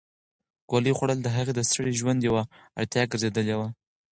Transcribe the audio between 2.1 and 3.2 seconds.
یوه اړتیا